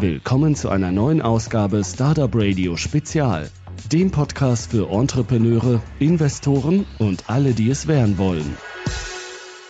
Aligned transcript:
Willkommen 0.00 0.54
zu 0.54 0.68
einer 0.68 0.92
neuen 0.92 1.20
Ausgabe 1.20 1.82
Startup 1.84 2.30
Radio 2.34 2.76
Spezial, 2.76 3.48
dem 3.92 4.10
Podcast 4.10 4.70
für 4.70 4.90
Entrepreneure, 4.90 5.82
Investoren 5.98 6.86
und 6.98 7.24
alle, 7.28 7.52
die 7.52 7.70
es 7.70 7.86
werden 7.86 8.18
wollen. 8.18 8.56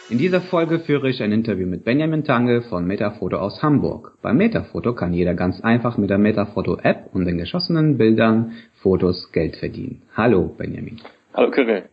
In 0.08 0.18
dieser 0.18 0.40
Folge 0.40 0.80
führe 0.80 1.08
ich 1.08 1.22
ein 1.22 1.32
Interview 1.32 1.66
mit 1.66 1.84
Benjamin 1.84 2.24
Tange 2.24 2.62
von 2.62 2.86
Metafoto 2.86 3.38
aus 3.38 3.62
Hamburg. 3.62 4.18
Bei 4.22 4.32
Metafoto 4.32 4.94
kann 4.94 5.14
jeder 5.14 5.34
ganz 5.34 5.60
einfach 5.60 5.98
mit 5.98 6.10
der 6.10 6.18
Metafoto 6.18 6.78
App 6.82 7.10
und 7.12 7.24
den 7.24 7.38
geschossenen 7.38 7.96
Bildern 7.96 8.52
Fotos 8.82 9.32
Geld 9.32 9.56
verdienen. 9.56 10.02
Hallo 10.16 10.54
Benjamin. 10.56 11.00
Hallo 11.34 11.50
Kirill. 11.50 11.84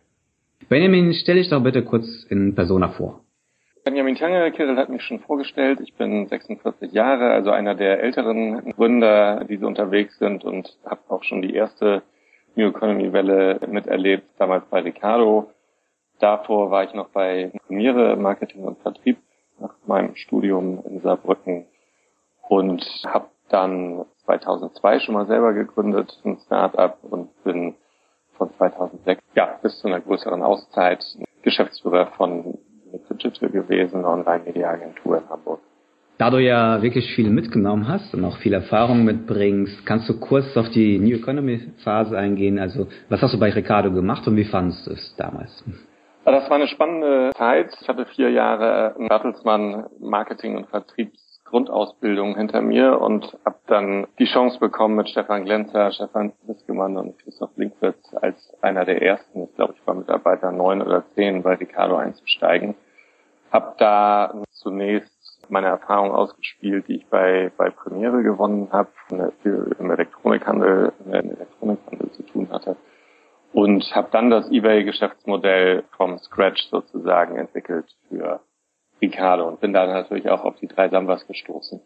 Benjamin, 0.68 1.14
stell 1.14 1.36
dich 1.36 1.48
doch 1.48 1.62
bitte 1.62 1.82
kurz 1.82 2.26
in 2.28 2.54
Persona 2.54 2.88
vor. 2.88 3.24
Benjamin 3.84 4.16
Tange, 4.16 4.50
Kirill 4.52 4.76
hat 4.76 4.88
mich 4.88 5.02
schon 5.02 5.20
vorgestellt. 5.20 5.80
Ich 5.80 5.94
bin 5.94 6.26
46 6.26 6.92
Jahre, 6.92 7.30
also 7.30 7.50
einer 7.50 7.74
der 7.74 8.00
älteren 8.00 8.72
Gründer, 8.72 9.44
die 9.44 9.56
so 9.56 9.66
unterwegs 9.66 10.18
sind 10.18 10.44
und 10.44 10.76
habe 10.84 11.00
auch 11.08 11.22
schon 11.24 11.42
die 11.42 11.54
erste 11.54 12.02
New 12.54 12.68
Economy 12.68 13.12
Welle 13.12 13.60
miterlebt, 13.66 14.28
damals 14.38 14.64
bei 14.66 14.80
Ricardo. 14.80 15.50
Davor 16.18 16.70
war 16.70 16.84
ich 16.84 16.94
noch 16.94 17.08
bei 17.10 17.52
Premiere 17.66 18.16
Marketing 18.16 18.64
und 18.64 18.78
Vertrieb 18.80 19.18
nach 19.58 19.74
meinem 19.86 20.16
Studium 20.16 20.82
in 20.86 21.00
Saarbrücken 21.00 21.66
und 22.48 22.84
habe 23.06 23.28
dann 23.48 24.04
2002 24.24 25.00
schon 25.00 25.14
mal 25.14 25.26
selber 25.26 25.52
gegründet, 25.52 26.20
ein 26.24 26.38
Startup 26.44 26.98
und 27.02 27.30
bin 27.44 27.74
von 28.36 28.52
2006 28.54 29.22
ja 29.34 29.58
bis 29.62 29.78
zu 29.78 29.88
einer 29.88 30.00
größeren 30.00 30.42
Auszeit 30.42 31.04
Geschäftsführer 31.42 32.08
von 32.16 32.58
Digital 33.10 33.48
gewesen, 33.50 34.04
Online-Media-Agentur 34.04 35.18
in 35.18 35.28
Hamburg. 35.28 35.60
Da 36.18 36.30
du 36.30 36.38
ja 36.38 36.82
wirklich 36.82 37.14
viel 37.14 37.30
mitgenommen 37.30 37.86
hast 37.86 38.12
und 38.12 38.24
auch 38.24 38.38
viel 38.38 38.52
Erfahrung 38.52 39.04
mitbringst, 39.04 39.86
kannst 39.86 40.08
du 40.08 40.18
kurz 40.18 40.56
auf 40.56 40.68
die 40.70 40.98
New 40.98 41.16
Economy 41.16 41.72
Phase 41.84 42.18
eingehen? 42.18 42.58
Also 42.58 42.88
was 43.08 43.22
hast 43.22 43.34
du 43.34 43.38
bei 43.38 43.50
Ricardo 43.50 43.92
gemacht 43.92 44.26
und 44.26 44.36
wie 44.36 44.44
fandest 44.44 44.84
du 44.86 44.90
es 44.90 45.14
damals? 45.16 45.64
Das 46.24 46.50
war 46.50 46.56
eine 46.56 46.66
spannende 46.66 47.30
Zeit. 47.36 47.70
Ich 47.80 47.88
hatte 47.88 48.04
vier 48.06 48.30
Jahre 48.30 48.96
Bertelsmann 48.98 49.86
Marketing 50.00 50.56
und 50.56 50.66
Vertriebsgrundausbildung 51.48 52.36
hinter 52.36 52.60
mir 52.60 53.00
und 53.00 53.36
habe 53.44 53.58
dann 53.66 54.06
die 54.18 54.26
Chance 54.26 54.58
bekommen, 54.58 54.96
mit 54.96 55.08
Stefan 55.08 55.44
Glenzer, 55.44 55.90
Stefan 55.92 56.32
Biskemann 56.46 56.96
und 56.96 57.18
Christoph 57.18 57.50
Linkwitz 57.56 58.14
als 58.20 58.36
einer 58.62 58.84
der 58.84 59.02
ersten, 59.02 59.44
ich 59.44 59.54
glaube, 59.56 59.74
ich 59.76 59.86
war 59.86 59.94
Mitarbeiter 59.94 60.52
neun 60.52 60.82
oder 60.82 61.04
zehn, 61.14 61.42
bei 61.42 61.54
Ricardo 61.54 61.96
einzusteigen 61.96 62.74
habe 63.50 63.74
da 63.78 64.42
zunächst 64.50 65.10
meine 65.48 65.68
Erfahrung 65.68 66.10
ausgespielt, 66.10 66.88
die 66.88 66.96
ich 66.96 67.06
bei, 67.06 67.50
bei 67.56 67.70
Premiere 67.70 68.22
gewonnen 68.22 68.68
habe, 68.72 68.90
im 69.10 69.90
Elektronikhandel, 69.90 70.92
im 71.06 71.12
Elektronikhandel 71.12 72.10
zu 72.12 72.22
tun 72.24 72.48
hatte. 72.50 72.76
Und 73.54 73.84
habe 73.94 74.08
dann 74.12 74.28
das 74.28 74.50
eBay-Geschäftsmodell 74.50 75.84
vom 75.96 76.18
Scratch 76.18 76.68
sozusagen 76.68 77.36
entwickelt 77.36 77.86
für 78.08 78.40
Ricardo 79.00 79.48
und 79.48 79.60
bin 79.60 79.72
da 79.72 79.86
natürlich 79.86 80.28
auch 80.28 80.44
auf 80.44 80.56
die 80.60 80.68
drei 80.68 80.88
Sambas 80.88 81.26
gestoßen. 81.26 81.80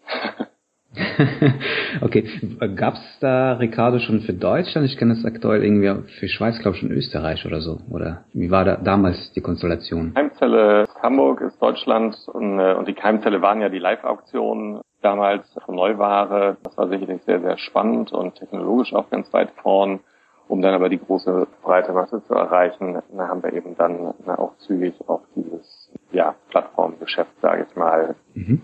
okay, 2.02 2.28
gab 2.76 2.94
es 2.94 3.18
da 3.20 3.54
Ricardo 3.54 3.98
schon 3.98 4.20
für 4.20 4.34
Deutschland? 4.34 4.86
Ich 4.86 4.98
kenne 4.98 5.14
es 5.14 5.24
aktuell 5.24 5.64
irgendwie 5.64 6.10
für 6.18 6.28
Schweiz, 6.28 6.58
glaube 6.60 6.76
ich, 6.76 6.82
und 6.82 6.90
Österreich 6.90 7.46
oder 7.46 7.60
so. 7.60 7.78
Oder 7.90 8.24
wie 8.34 8.50
war 8.50 8.64
da 8.64 8.76
damals 8.76 9.32
die 9.32 9.40
Konstellation? 9.40 10.12
Keimzelle 10.14 10.86
Hamburg 11.02 11.40
ist 11.40 11.60
Deutschland 11.62 12.16
und, 12.32 12.58
äh, 12.58 12.74
und 12.74 12.88
die 12.88 12.94
Keimzelle 12.94 13.40
waren 13.40 13.62
ja 13.62 13.70
die 13.70 13.78
Live-Auktionen 13.78 14.82
damals 15.00 15.46
von 15.64 15.74
Neuware. 15.74 16.58
Das 16.62 16.76
war 16.76 16.88
sicherlich 16.88 17.22
sehr, 17.22 17.40
sehr 17.40 17.56
spannend 17.56 18.12
und 18.12 18.34
technologisch 18.34 18.92
auch 18.94 19.08
ganz 19.08 19.32
weit 19.32 19.50
vorn. 19.62 20.00
Um 20.48 20.60
dann 20.60 20.74
aber 20.74 20.90
die 20.90 20.98
große 20.98 21.46
breite 21.62 21.92
Masse 21.92 22.22
zu 22.24 22.34
erreichen, 22.34 23.00
da 23.16 23.28
haben 23.28 23.42
wir 23.42 23.54
eben 23.54 23.76
dann 23.78 24.12
auch 24.26 24.54
zügig 24.58 24.94
auf 25.06 25.22
dieses 25.34 25.81
ja, 26.12 26.34
Plattformgeschäft, 26.50 27.32
sage 27.40 27.66
ich 27.68 27.76
mal, 27.76 28.14
mhm. 28.34 28.62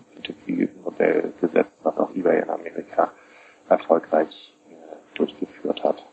Modell 0.83 1.33
gesetzt, 1.41 1.73
was 1.83 1.97
auch 1.97 2.15
eBay 2.15 2.43
in 2.43 2.51
Amerika 2.51 3.13
erfolgreich 3.69 4.55
äh, 4.71 5.17
durchgeführt 5.17 5.83
hat. 5.83 6.05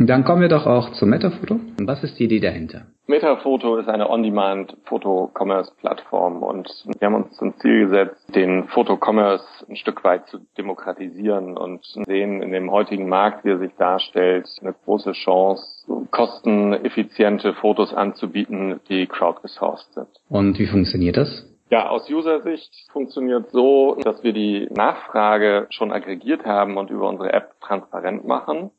Dann 0.00 0.22
kommen 0.22 0.42
wir 0.42 0.48
doch 0.48 0.66
auch 0.66 0.92
zum 0.92 1.10
Metafoto. 1.10 1.58
Was 1.82 2.04
ist 2.04 2.20
die 2.20 2.24
Idee 2.24 2.38
dahinter? 2.38 2.82
Metafoto 3.08 3.78
ist 3.78 3.88
eine 3.88 4.08
On-Demand-Foto-Commerce-Plattform 4.08 6.44
und 6.44 6.70
wir 6.98 7.06
haben 7.06 7.16
uns 7.16 7.36
zum 7.36 7.58
Ziel 7.58 7.88
gesetzt, 7.88 8.32
den 8.32 8.68
Foto-Commerce 8.68 9.44
ein 9.68 9.74
Stück 9.74 10.04
weit 10.04 10.28
zu 10.28 10.38
demokratisieren 10.56 11.58
und 11.58 11.84
sehen 12.06 12.42
in 12.42 12.52
dem 12.52 12.70
heutigen 12.70 13.08
Markt, 13.08 13.44
wie 13.44 13.50
er 13.50 13.58
sich 13.58 13.74
darstellt, 13.76 14.46
eine 14.60 14.72
große 14.84 15.10
Chance, 15.12 15.64
kosteneffiziente 16.12 17.54
Fotos 17.54 17.92
anzubieten, 17.92 18.78
die 18.88 19.06
crowdgesourced 19.06 19.94
sind. 19.94 20.06
Und 20.28 20.60
wie 20.60 20.66
funktioniert 20.66 21.16
das? 21.16 21.44
Ja, 21.70 21.88
aus 21.88 22.08
User-Sicht 22.08 22.72
funktioniert 22.92 23.50
so, 23.50 23.96
dass 24.02 24.22
wir 24.22 24.32
die 24.32 24.68
Nachfrage 24.70 25.66
schon 25.70 25.90
aggregiert 25.92 26.46
haben 26.46 26.76
und 26.76 26.88
über 26.88 27.08
unsere 27.08 27.32
App 27.32 27.60
transparent 27.60 28.24
machen. 28.26 28.70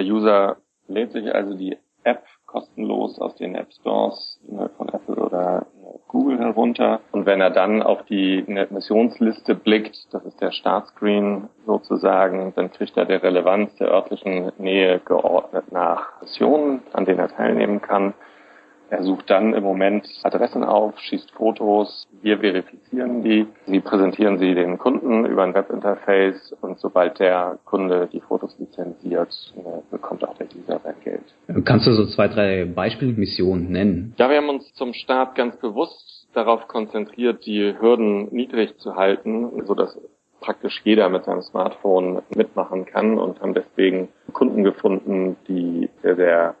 Der 0.00 0.06
User 0.06 0.56
lädt 0.88 1.12
sich 1.12 1.34
also 1.34 1.52
die 1.52 1.76
App 2.04 2.24
kostenlos 2.46 3.20
aus 3.20 3.36
den 3.36 3.54
App 3.54 3.70
Stores 3.70 4.40
von 4.78 4.88
Apple 4.88 5.16
oder 5.16 5.66
Google 6.08 6.38
herunter. 6.38 7.00
Und 7.12 7.26
wenn 7.26 7.42
er 7.42 7.50
dann 7.50 7.82
auf 7.82 8.02
die 8.06 8.42
Missionsliste 8.70 9.54
blickt, 9.54 9.98
das 10.10 10.24
ist 10.24 10.40
der 10.40 10.52
Startscreen 10.52 11.50
sozusagen, 11.66 12.54
dann 12.56 12.72
kriegt 12.72 12.96
er 12.96 13.04
der 13.04 13.22
Relevanz 13.22 13.76
der 13.76 13.88
örtlichen 13.88 14.50
Nähe 14.56 15.00
geordnet 15.00 15.70
nach 15.70 16.18
Missionen, 16.22 16.80
an 16.94 17.04
denen 17.04 17.18
er 17.18 17.28
teilnehmen 17.28 17.82
kann. 17.82 18.14
Er 18.90 19.04
sucht 19.04 19.30
dann 19.30 19.54
im 19.54 19.62
Moment 19.62 20.06
Adressen 20.24 20.64
auf, 20.64 20.98
schießt 20.98 21.30
Fotos, 21.30 22.08
wir 22.22 22.38
verifizieren 22.38 23.22
die, 23.22 23.46
sie 23.66 23.80
präsentieren 23.80 24.38
sie 24.38 24.54
den 24.54 24.78
Kunden 24.78 25.24
über 25.26 25.44
ein 25.44 25.54
Webinterface 25.54 26.54
und 26.60 26.80
sobald 26.80 27.20
der 27.20 27.58
Kunde 27.64 28.08
die 28.12 28.20
Fotos 28.20 28.58
lizenziert, 28.58 29.32
äh, 29.56 29.60
bekommt 29.90 30.24
auch 30.24 30.36
der 30.36 30.48
User 30.48 30.80
sein 30.82 30.94
Geld. 31.04 31.64
Kannst 31.64 31.86
du 31.86 31.92
so 31.92 32.04
zwei, 32.06 32.26
drei 32.26 32.64
Beispielmissionen 32.64 33.70
nennen? 33.70 34.14
Ja, 34.18 34.28
wir 34.28 34.38
haben 34.38 34.48
uns 34.48 34.72
zum 34.74 34.92
Start 34.92 35.36
ganz 35.36 35.56
bewusst 35.58 36.28
darauf 36.34 36.66
konzentriert, 36.66 37.46
die 37.46 37.74
Hürden 37.80 38.28
niedrig 38.32 38.76
zu 38.78 38.96
halten, 38.96 39.64
so 39.66 39.74
dass 39.74 39.96
praktisch 40.40 40.80
jeder 40.84 41.08
mit 41.08 41.24
seinem 41.24 41.42
Smartphone 41.42 42.22
mitmachen 42.34 42.86
kann 42.86 43.18
und 43.18 43.40
haben 43.40 43.54
deswegen 43.54 44.08
Kunden 44.32 44.64
gefunden, 44.64 45.36
die 45.46 45.90
sehr, 46.02 46.16
sehr 46.16 46.54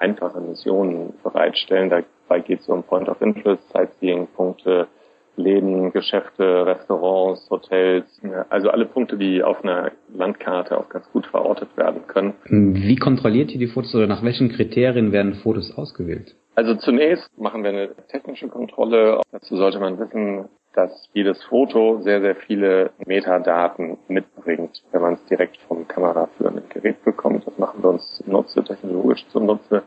einfache 0.00 0.40
Missionen 0.40 1.14
bereitstellen. 1.22 1.90
Dabei 1.90 2.40
geht 2.40 2.60
es 2.60 2.68
um 2.68 2.82
Point 2.82 3.08
of 3.08 3.20
Interest, 3.20 3.62
Sightseeing-Punkte, 3.72 4.88
Läden, 5.36 5.92
Geschäfte, 5.92 6.66
Restaurants, 6.66 7.48
Hotels, 7.50 8.06
also 8.50 8.70
alle 8.70 8.86
Punkte, 8.86 9.16
die 9.16 9.42
auf 9.42 9.62
einer 9.62 9.92
Landkarte 10.12 10.76
auch 10.76 10.88
ganz 10.88 11.10
gut 11.12 11.26
verortet 11.26 11.76
werden 11.76 12.06
können. 12.06 12.34
Wie 12.44 12.96
kontrolliert 12.96 13.52
ihr 13.52 13.58
die 13.58 13.68
Fotos 13.68 13.94
oder 13.94 14.06
nach 14.06 14.22
welchen 14.22 14.50
Kriterien 14.50 15.12
werden 15.12 15.34
Fotos 15.34 15.76
ausgewählt? 15.76 16.34
Also 16.56 16.74
zunächst 16.74 17.30
machen 17.38 17.62
wir 17.62 17.70
eine 17.70 17.94
technische 18.08 18.48
Kontrolle. 18.48 19.20
Dazu 19.32 19.56
sollte 19.56 19.78
man 19.78 19.98
wissen, 19.98 20.48
dass 20.74 21.10
jedes 21.12 21.42
Foto 21.44 22.00
sehr, 22.02 22.20
sehr 22.20 22.36
viele 22.36 22.90
Metadaten 23.04 23.98
mitbringt, 24.08 24.82
wenn 24.92 25.02
man 25.02 25.14
es 25.14 25.24
direkt 25.24 25.56
vom 25.68 25.88
kameraführenden 25.88 26.68
Gerät 26.68 27.02
bekommt. 27.04 27.46
Das 27.46 27.58
machen 27.58 27.82
wir 27.82 27.90
uns 27.90 28.22
Nutze, 28.26 28.62
technologisch 28.62 29.26
zunutze, 29.28 29.82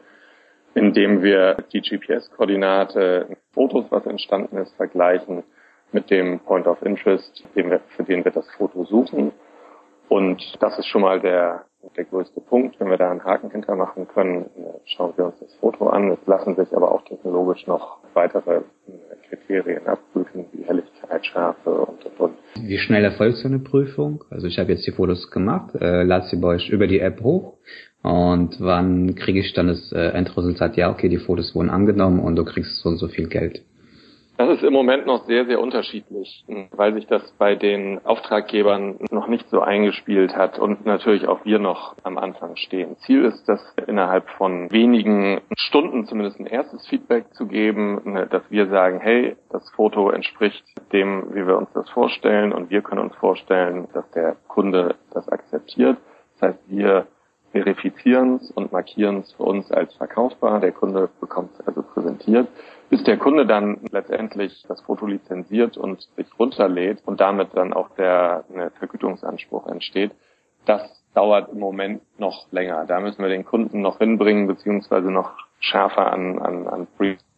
indem 0.73 1.21
wir 1.21 1.57
die 1.71 1.81
GPS-Koordinate, 1.81 3.37
Fotos, 3.53 3.85
was 3.89 4.05
entstanden 4.05 4.57
ist, 4.57 4.75
vergleichen 4.75 5.43
mit 5.93 6.09
dem 6.09 6.39
Point 6.39 6.67
of 6.67 6.81
Interest, 6.81 7.45
für 7.53 8.03
den 8.03 8.25
wir 8.25 8.31
das 8.31 8.49
Foto 8.57 8.83
suchen. 8.83 9.31
Und 10.09 10.57
das 10.59 10.77
ist 10.77 10.87
schon 10.87 11.01
mal 11.01 11.19
der, 11.21 11.65
der 11.95 12.03
größte 12.05 12.41
Punkt. 12.41 12.79
Wenn 12.79 12.89
wir 12.89 12.97
da 12.97 13.09
einen 13.09 13.23
Haken 13.23 13.51
hintermachen 13.51 14.07
können, 14.07 14.49
schauen 14.85 15.13
wir 15.15 15.25
uns 15.25 15.39
das 15.39 15.53
Foto 15.55 15.87
an. 15.87 16.11
Es 16.11 16.27
lassen 16.27 16.55
sich 16.55 16.75
aber 16.75 16.91
auch 16.91 17.03
technologisch 17.03 17.65
noch 17.67 17.99
weitere 18.13 18.61
Kriterien 19.35 19.85
abprüfen, 19.87 20.45
wie 20.51 20.63
Helligkeit, 20.63 21.25
Schärfe 21.25 21.71
und, 21.71 22.05
und, 22.05 22.19
und. 22.19 22.33
Wie 22.61 22.77
schnell 22.77 23.03
erfolgt 23.03 23.37
so 23.37 23.47
eine 23.47 23.59
Prüfung? 23.59 24.23
Also 24.29 24.47
ich 24.47 24.59
habe 24.59 24.71
jetzt 24.71 24.85
die 24.85 24.91
Fotos 24.91 25.31
gemacht, 25.31 25.73
äh, 25.75 26.03
lade 26.03 26.27
sie 26.27 26.37
bei 26.37 26.49
euch 26.49 26.69
über 26.69 26.87
die 26.87 26.99
App 26.99 27.21
hoch 27.21 27.57
und 28.03 28.59
wann 28.59 29.15
kriege 29.15 29.39
ich 29.39 29.53
dann 29.53 29.67
das 29.67 29.91
äh, 29.91 30.09
Endresultat? 30.09 30.77
Ja, 30.77 30.91
okay, 30.91 31.09
die 31.09 31.17
Fotos 31.17 31.55
wurden 31.55 31.69
angenommen 31.69 32.19
und 32.19 32.35
du 32.35 32.45
kriegst 32.45 32.77
so 32.81 32.89
und 32.89 32.97
so 32.97 33.07
viel 33.07 33.27
Geld. 33.27 33.63
Das 34.45 34.57
ist 34.57 34.63
im 34.63 34.73
Moment 34.73 35.05
noch 35.05 35.23
sehr, 35.23 35.45
sehr 35.45 35.61
unterschiedlich, 35.61 36.43
weil 36.73 36.93
sich 36.95 37.07
das 37.07 37.31
bei 37.37 37.55
den 37.55 38.05
Auftraggebern 38.05 38.99
noch 39.09 39.27
nicht 39.27 39.47
so 39.47 39.61
eingespielt 39.61 40.35
hat 40.35 40.59
und 40.59 40.85
natürlich 40.85 41.29
auch 41.29 41.45
wir 41.45 41.59
noch 41.59 41.95
am 42.03 42.17
Anfang 42.17 42.57
stehen. 42.57 42.97
Ziel 43.05 43.23
ist, 43.23 43.47
dass 43.47 43.61
innerhalb 43.87 44.29
von 44.31 44.69
wenigen 44.69 45.39
Stunden 45.55 46.07
zumindest 46.07 46.41
ein 46.41 46.45
erstes 46.45 46.85
Feedback 46.87 47.33
zu 47.35 47.47
geben, 47.47 48.01
ne, 48.03 48.27
dass 48.27 48.43
wir 48.51 48.67
sagen, 48.67 48.99
hey, 48.99 49.37
das 49.49 49.63
Foto 49.77 50.09
entspricht 50.09 50.65
dem, 50.91 51.33
wie 51.33 51.47
wir 51.47 51.57
uns 51.57 51.71
das 51.73 51.89
vorstellen 51.91 52.51
und 52.51 52.69
wir 52.69 52.81
können 52.81 52.99
uns 52.99 53.15
vorstellen, 53.15 53.87
dass 53.93 54.11
der 54.11 54.35
Kunde 54.49 54.95
das 55.13 55.25
akzeptiert. 55.29 55.97
Das 56.33 56.49
heißt, 56.49 56.59
wir 56.67 57.07
verifizieren 57.53 58.37
es 58.37 58.51
und 58.51 58.71
markieren 58.71 59.19
es 59.19 59.31
für 59.33 59.43
uns 59.43 59.71
als 59.71 59.93
verkaufbar. 59.95 60.59
Der 60.59 60.71
Kunde 60.71 61.09
bekommt 61.21 61.51
es 61.53 61.65
also 61.65 61.83
präsentiert. 61.83 62.49
Bis 62.93 63.03
der 63.03 63.17
Kunde 63.17 63.45
dann 63.45 63.79
letztendlich 63.91 64.63
das 64.67 64.81
Foto 64.81 65.07
lizenziert 65.07 65.77
und 65.77 66.07
sich 66.15 66.27
runterlädt 66.37 66.99
und 67.05 67.19
damit 67.19 67.49
dann 67.55 67.73
auch 67.73 67.89
der 67.95 68.43
eine 68.53 68.69
Vergütungsanspruch 68.71 69.67
entsteht, 69.67 70.11
das 70.65 70.81
dauert 71.13 71.51
im 71.51 71.59
Moment 71.59 72.01
noch 72.19 72.51
länger. 72.51 72.85
Da 72.85 72.99
müssen 72.99 73.21
wir 73.21 73.29
den 73.29 73.45
Kunden 73.45 73.81
noch 73.81 73.97
hinbringen, 73.97 74.47
beziehungsweise 74.47 75.11
noch 75.11 75.31
schärfer 75.59 76.11
an, 76.11 76.39
an, 76.39 76.67
an 76.67 76.87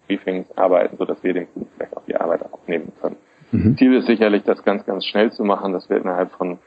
Briefings 0.07 0.51
arbeiten, 0.57 0.97
sodass 0.97 1.23
wir 1.23 1.33
den 1.33 1.51
Kunden 1.53 1.69
vielleicht 1.75 1.95
auch 1.95 2.05
die 2.05 2.15
Arbeit 2.15 2.43
aufnehmen 2.51 2.91
können. 3.01 3.17
Mhm. 3.51 3.77
Ziel 3.77 3.93
ist 3.95 4.07
sicherlich, 4.07 4.43
das 4.43 4.63
ganz, 4.63 4.85
ganz 4.85 5.05
schnell 5.05 5.31
zu 5.31 5.43
machen, 5.43 5.73
dass 5.73 5.89
wir 5.89 5.97
innerhalb 5.97 6.31
von 6.33 6.59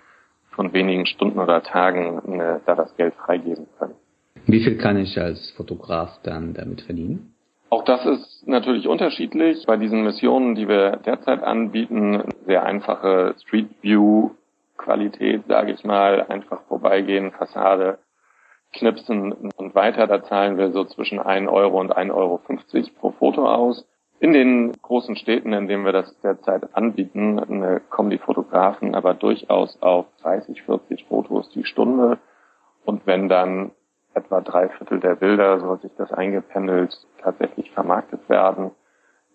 von 0.59 0.73
wenigen 0.73 1.07
Stunden 1.07 1.39
oder 1.39 1.63
Tagen 1.63 2.41
äh, 2.41 2.59
da 2.67 2.75
das 2.75 2.97
Geld 2.97 3.15
freigeben 3.15 3.69
können. 3.79 3.95
Wie 4.47 4.59
viel 4.59 4.77
kann 4.77 4.97
ich 4.97 5.17
als 5.17 5.53
Fotograf 5.53 6.19
dann 6.25 6.53
damit 6.53 6.81
verdienen? 6.81 7.33
Auch 7.71 7.85
das 7.85 8.05
ist 8.07 8.49
natürlich 8.49 8.89
unterschiedlich. 8.89 9.65
Bei 9.67 9.77
diesen 9.77 10.03
Missionen, 10.03 10.55
die 10.55 10.69
wir 10.69 10.97
derzeit 11.05 11.43
anbieten, 11.43 12.23
sehr 12.47 12.65
einfache 12.65 13.35
Street 13.43 13.71
View 13.83 14.31
Qualität, 14.79 15.45
sage 15.49 15.73
ich 15.73 15.85
mal, 15.85 16.25
einfach 16.29 16.63
vorbeigehen, 16.63 17.33
Fassade 17.33 17.99
knipsen 18.73 19.33
und 19.57 19.75
weiter. 19.75 20.07
Da 20.07 20.23
zahlen 20.23 20.57
wir 20.57 20.73
so 20.73 20.85
zwischen 20.85 21.19
1 21.19 21.49
Euro 21.51 21.81
und 21.81 21.95
1,50 21.95 22.15
Euro 22.15 22.41
pro 22.99 23.11
Foto 23.11 23.47
aus. 23.47 23.87
In 24.21 24.33
den 24.33 24.73
großen 24.83 25.17
Städten, 25.17 25.53
in 25.53 25.69
denen 25.69 25.85
wir 25.85 25.93
das 25.93 26.19
derzeit 26.23 26.75
anbieten, 26.75 27.81
kommen 27.91 28.11
die 28.11 28.19
Fotografen 28.19 28.95
aber 28.95 29.15
durchaus 29.15 29.81
auf 29.81 30.07
30, 30.23 30.63
40 30.63 31.05
Fotos 31.05 31.51
die 31.51 31.65
Stunde. 31.65 32.19
Und 32.85 33.07
wenn 33.07 33.29
dann 33.29 33.73
etwa 34.19 34.41
drei 34.41 34.69
Viertel 34.69 35.01
der 35.01 35.17
Bilder, 35.17 35.61
so 35.61 35.71
hat 35.71 35.83
sich 35.83 35.93
das 35.97 36.13
eingependelt, 36.13 36.95
tatsächlich 37.23 37.71
vermarktet 37.73 38.29
werden 38.29 38.71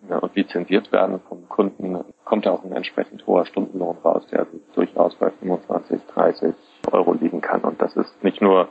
ja, 0.09 0.17
und 0.17 0.35
lizenziert 0.35 0.91
werden 0.91 1.19
vom 1.27 1.47
Kunden, 1.49 2.03
kommt 2.25 2.47
auch 2.47 2.63
ein 2.63 2.73
entsprechend 2.73 3.25
hoher 3.25 3.45
Stundenlohn 3.45 3.97
raus, 4.03 4.25
der 4.31 4.45
durchaus 4.75 5.15
bei 5.15 5.29
25, 5.29 6.01
30 6.13 6.55
Euro 6.91 7.13
liegen 7.13 7.41
kann. 7.41 7.61
Und 7.61 7.81
das 7.81 7.95
ist 7.95 8.23
nicht 8.23 8.41
nur 8.41 8.67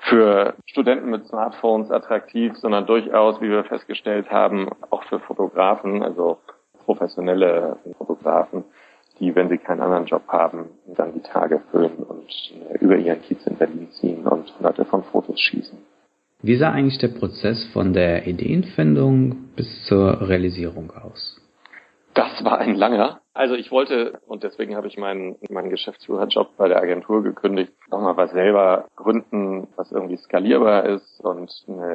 für 0.00 0.54
Studenten 0.66 1.10
mit 1.10 1.26
Smartphones 1.26 1.90
attraktiv, 1.90 2.56
sondern 2.56 2.86
durchaus, 2.86 3.40
wie 3.40 3.50
wir 3.50 3.64
festgestellt 3.64 4.30
haben, 4.30 4.70
auch 4.90 5.02
für 5.04 5.18
Fotografen, 5.20 6.02
also 6.02 6.38
professionelle 6.84 7.76
Fotografen, 7.98 8.64
die, 9.18 9.34
wenn 9.34 9.50
sie 9.50 9.58
keinen 9.58 9.82
anderen 9.82 10.06
Job 10.06 10.22
haben, 10.28 10.70
dann 10.86 11.12
die 11.12 11.20
Tage 11.20 11.60
füllen 11.70 11.98
und 11.98 12.30
äh, 12.70 12.78
über 12.78 12.96
ihren 12.96 13.20
Kiez 13.22 13.46
in 13.46 13.56
Berlin 13.56 13.90
ziehen 13.90 14.19
hunderte 14.58 14.84
von 14.84 15.02
Fotos 15.04 15.40
schießen. 15.40 15.78
Wie 16.42 16.56
sah 16.56 16.70
eigentlich 16.70 16.98
der 16.98 17.08
Prozess 17.08 17.64
von 17.72 17.92
der 17.92 18.26
Ideenfindung 18.26 19.50
bis 19.56 19.84
zur 19.84 20.26
Realisierung 20.26 20.90
aus? 20.90 21.40
Das 22.14 22.42
war 22.44 22.58
ein 22.58 22.74
langer. 22.74 23.19
Also 23.32 23.54
ich 23.54 23.70
wollte, 23.70 24.20
und 24.26 24.42
deswegen 24.42 24.74
habe 24.74 24.88
ich 24.88 24.98
meinen, 24.98 25.36
meinen 25.50 25.70
Geschäftsführerjob 25.70 26.56
bei 26.56 26.66
der 26.66 26.82
Agentur 26.82 27.22
gekündigt, 27.22 27.72
nochmal 27.88 28.16
was 28.16 28.32
selber 28.32 28.86
gründen, 28.96 29.68
was 29.76 29.92
irgendwie 29.92 30.16
skalierbar 30.16 30.84
ist 30.86 31.20
und 31.20 31.50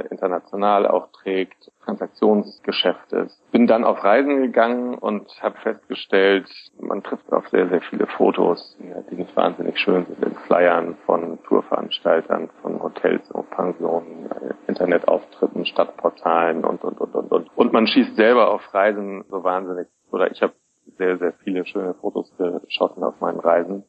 international 0.10 0.88
auch 0.88 1.12
trägt, 1.12 1.72
Transaktionsgeschäft 1.84 3.12
ist. 3.12 3.52
Bin 3.52 3.68
dann 3.68 3.84
auf 3.84 4.02
Reisen 4.04 4.44
gegangen 4.44 4.96
und 4.96 5.30
habe 5.42 5.58
festgestellt, 5.60 6.50
man 6.80 7.04
trifft 7.04 7.32
auf 7.34 7.48
sehr, 7.50 7.68
sehr 7.68 7.82
viele 7.82 8.08
Fotos, 8.08 8.78
die 9.12 9.16
nicht 9.16 9.36
wahnsinnig 9.36 9.78
schön 9.78 10.06
sind, 10.06 10.24
in 10.24 10.36
Flyern 10.48 10.96
von 11.06 11.38
Tourveranstaltern, 11.44 12.50
von 12.62 12.82
Hotels 12.82 13.30
und 13.32 13.50
Pensionen, 13.50 14.30
Internetauftritten, 14.68 15.66
Stadtportalen 15.66 16.64
und, 16.64 16.84
und, 16.84 17.00
und, 17.02 17.14
und, 17.14 17.32
und. 17.32 17.50
Und 17.58 17.74
man 17.74 17.88
schießt 17.88 18.16
selber 18.16 18.52
auf 18.52 18.74
Reisen 18.74 19.26
so 19.30 19.44
wahnsinnig 19.44 19.88
oder 20.12 20.32
ich 20.32 20.42
habe 20.42 20.54
sehr, 20.98 21.18
sehr 21.18 21.34
viele 21.44 21.66
schöne 21.66 21.94
Fotos 21.96 22.32
geschossen 22.38 23.04
auf 23.04 23.20
meinen 23.22 23.40
Reisen 23.40 23.84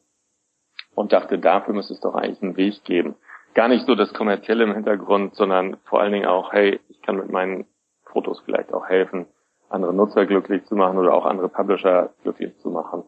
und 0.95 1.13
dachte, 1.13 1.39
dafür 1.39 1.73
müsste 1.73 1.93
es 1.93 1.99
doch 1.99 2.15
eigentlich 2.15 2.41
einen 2.41 2.57
Weg 2.57 2.83
geben. 2.83 3.15
Gar 3.53 3.69
nicht 3.69 3.85
so 3.85 3.95
das 3.95 4.13
Kommerzielle 4.13 4.63
im 4.63 4.73
Hintergrund, 4.73 5.35
sondern 5.35 5.77
vor 5.85 6.01
allen 6.01 6.11
Dingen 6.11 6.27
auch, 6.27 6.53
hey, 6.53 6.79
ich 6.89 7.01
kann 7.01 7.17
mit 7.17 7.31
meinen 7.31 7.65
Fotos 8.05 8.41
vielleicht 8.45 8.73
auch 8.73 8.87
helfen, 8.87 9.27
andere 9.69 9.93
Nutzer 9.93 10.25
glücklich 10.25 10.65
zu 10.65 10.75
machen 10.75 10.97
oder 10.97 11.13
auch 11.13 11.25
andere 11.25 11.49
Publisher 11.49 12.11
glücklich 12.23 12.57
zu 12.59 12.69
machen. 12.69 13.03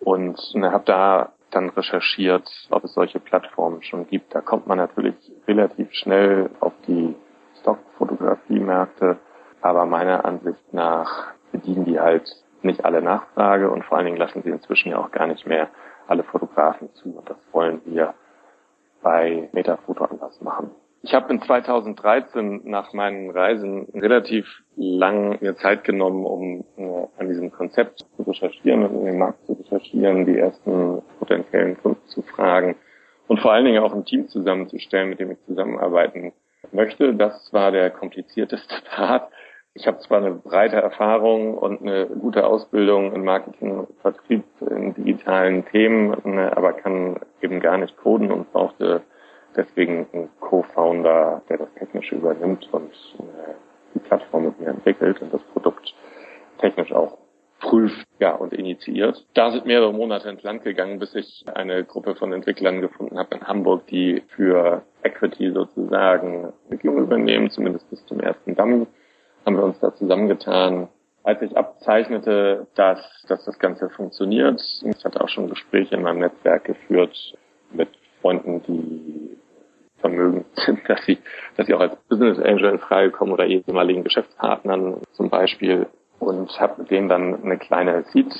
Und 0.00 0.38
habe 0.54 0.84
da 0.84 1.32
dann 1.50 1.68
recherchiert, 1.70 2.48
ob 2.70 2.84
es 2.84 2.94
solche 2.94 3.20
Plattformen 3.20 3.82
schon 3.82 4.06
gibt. 4.06 4.34
Da 4.34 4.40
kommt 4.40 4.66
man 4.66 4.78
natürlich 4.78 5.14
relativ 5.46 5.92
schnell 5.92 6.50
auf 6.60 6.72
die 6.86 7.14
Stockfotografie-Märkte, 7.60 9.18
aber 9.60 9.86
meiner 9.86 10.24
Ansicht 10.24 10.72
nach 10.72 11.34
bedienen 11.52 11.84
die 11.84 12.00
halt 12.00 12.28
nicht 12.64 12.84
alle 12.84 13.02
Nachfrage 13.02 13.70
und 13.70 13.84
vor 13.84 13.98
allen 13.98 14.06
Dingen 14.06 14.18
lassen 14.18 14.42
sie 14.42 14.50
inzwischen 14.50 14.90
ja 14.90 14.98
auch 14.98 15.10
gar 15.10 15.26
nicht 15.26 15.46
mehr 15.46 15.68
alle 16.06 16.22
Fotografen 16.22 16.92
zu 16.94 17.16
und 17.16 17.28
das 17.28 17.38
wollen 17.52 17.80
wir 17.84 18.14
bei 19.02 19.48
Metafoto 19.52 20.04
anders 20.04 20.40
machen. 20.40 20.70
Ich 21.04 21.14
habe 21.14 21.32
in 21.32 21.42
2013 21.42 22.60
nach 22.64 22.92
meinen 22.92 23.30
Reisen 23.30 23.88
relativ 23.92 24.46
lang 24.76 25.38
mir 25.40 25.56
Zeit 25.56 25.82
genommen, 25.82 26.24
um 26.24 26.64
äh, 26.76 27.06
an 27.18 27.28
diesem 27.28 27.50
Konzept 27.50 28.06
zu 28.16 28.22
recherchieren 28.22 28.86
und 28.86 29.00
in 29.00 29.06
den 29.06 29.18
Markt 29.18 29.44
zu 29.46 29.54
recherchieren, 29.54 30.26
die 30.26 30.38
ersten 30.38 31.02
potenziellen 31.18 31.76
Kunden 31.82 32.06
zu 32.06 32.22
fragen 32.22 32.76
und 33.26 33.40
vor 33.40 33.52
allen 33.52 33.64
Dingen 33.64 33.82
auch 33.82 33.92
ein 33.92 34.04
Team 34.04 34.28
zusammenzustellen, 34.28 35.08
mit 35.08 35.18
dem 35.18 35.32
ich 35.32 35.44
zusammenarbeiten 35.46 36.32
möchte. 36.70 37.14
Das 37.14 37.52
war 37.52 37.72
der 37.72 37.90
komplizierteste 37.90 38.76
Part. 38.94 39.28
Ich 39.74 39.86
habe 39.86 39.98
zwar 40.00 40.18
eine 40.18 40.32
breite 40.32 40.76
Erfahrung 40.76 41.56
und 41.56 41.80
eine 41.80 42.06
gute 42.06 42.46
Ausbildung 42.46 43.14
in 43.14 43.24
Marketing, 43.24 43.86
Vertrieb, 44.02 44.44
in 44.60 44.92
digitalen 44.94 45.64
Themen, 45.66 46.14
ne, 46.24 46.54
aber 46.54 46.74
kann 46.74 47.18
eben 47.40 47.58
gar 47.58 47.78
nicht 47.78 47.96
coden 47.96 48.30
und 48.30 48.52
brauchte 48.52 49.02
deswegen 49.56 50.06
einen 50.12 50.28
Co-Founder, 50.40 51.42
der 51.48 51.58
das 51.58 51.72
technisch 51.74 52.12
übernimmt 52.12 52.68
und 52.72 52.92
äh, 53.18 53.54
die 53.94 53.98
Plattform 54.00 54.44
mit 54.44 54.60
mir 54.60 54.68
entwickelt 54.68 55.22
und 55.22 55.32
das 55.32 55.42
Produkt 55.54 55.94
technisch 56.58 56.92
auch 56.92 57.16
prüft 57.60 58.06
ja, 58.18 58.34
und 58.34 58.52
initiiert. 58.52 59.24
Da 59.34 59.52
sind 59.52 59.64
mehrere 59.64 59.92
Monate 59.94 60.28
ins 60.28 60.42
Land 60.42 60.64
gegangen, 60.64 60.98
bis 60.98 61.14
ich 61.14 61.44
eine 61.54 61.84
Gruppe 61.84 62.14
von 62.16 62.32
Entwicklern 62.32 62.80
gefunden 62.80 63.18
habe 63.18 63.36
in 63.36 63.46
Hamburg, 63.46 63.86
die 63.86 64.22
für 64.34 64.82
Equity 65.02 65.52
sozusagen 65.52 66.52
Entwicklung 66.64 66.98
übernehmen, 66.98 67.50
zumindest 67.50 67.88
bis 67.88 68.04
zum 68.06 68.20
ersten 68.20 68.54
Dummy 68.54 68.86
haben 69.44 69.56
wir 69.56 69.64
uns 69.64 69.78
da 69.80 69.94
zusammengetan. 69.94 70.88
Als 71.24 71.40
ich 71.42 71.56
abzeichnete, 71.56 72.66
dass, 72.74 72.98
dass 73.28 73.44
das 73.44 73.58
Ganze 73.58 73.88
funktioniert, 73.90 74.60
ich 74.84 75.04
hatte 75.04 75.20
auch 75.20 75.28
schon 75.28 75.48
Gespräche 75.48 75.94
in 75.94 76.02
meinem 76.02 76.18
Netzwerk 76.18 76.64
geführt 76.64 77.16
mit 77.72 77.88
Freunden, 78.20 78.62
die 78.64 79.38
vermögend 80.00 80.46
sind, 80.56 80.80
dass 80.88 81.04
sie, 81.06 81.18
dass 81.56 81.66
sie 81.66 81.74
auch 81.74 81.80
als 81.80 81.96
Business 82.08 82.38
Angel 82.38 82.72
in 82.72 82.78
Frage 82.78 83.10
kommen 83.10 83.32
oder 83.32 83.46
ehemaligen 83.46 84.04
Geschäftspartnern 84.04 85.00
zum 85.12 85.30
Beispiel 85.30 85.86
und 86.18 86.60
habe 86.60 86.82
mit 86.82 86.90
denen 86.90 87.08
dann 87.08 87.42
eine 87.42 87.58
kleine 87.58 88.04
Seed 88.12 88.32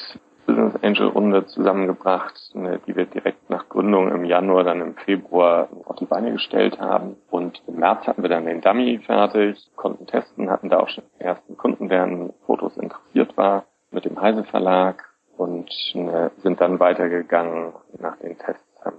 Business 0.47 0.75
Angel 0.83 1.09
Runde 1.09 1.47
zusammengebracht, 1.47 2.35
die 2.55 2.97
wir 2.97 3.07
direkt 3.07 3.49
nach 3.49 3.69
Gründung 3.69 4.11
im 4.11 4.25
Januar, 4.25 4.65
dann 4.65 4.81
im 4.81 4.95
Februar 4.95 5.69
auf 5.85 5.97
die 5.97 6.07
Beine 6.07 6.33
gestellt 6.33 6.81
haben. 6.81 7.17
Und 7.31 7.63
im 7.67 7.77
März 7.77 8.07
hatten 8.07 8.23
wir 8.23 8.29
dann 8.29 8.47
den 8.47 8.61
Dummy 8.61 9.01
fertig, 9.05 9.71
konnten 9.77 10.07
testen, 10.07 10.51
hatten 10.51 10.69
da 10.69 10.81
auch 10.81 10.89
schon 10.89 11.05
den 11.19 11.27
ersten 11.27 11.57
Kunden, 11.57 11.89
der 11.89 12.03
an 12.03 12.33
Fotos 12.47 12.77
interessiert 12.77 13.37
war, 13.37 13.65
mit 13.91 14.05
dem 14.05 14.21
Heise 14.21 14.45
Verlag 14.45 15.05
und 15.37 15.71
äh, 15.95 16.31
sind 16.43 16.61
dann 16.61 16.81
weitergegangen 16.81 17.73
nach 17.99 18.17
den 18.19 18.39
Tests. 18.39 18.63
Haben, 18.85 18.97